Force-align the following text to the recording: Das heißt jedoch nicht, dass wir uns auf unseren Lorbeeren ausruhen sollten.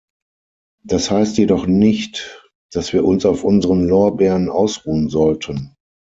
Das 0.83 1.11
heißt 1.11 1.37
jedoch 1.37 1.67
nicht, 1.67 2.43
dass 2.71 2.91
wir 2.91 3.05
uns 3.05 3.23
auf 3.23 3.43
unseren 3.43 3.87
Lorbeeren 3.87 4.49
ausruhen 4.49 5.09
sollten. 5.09 5.75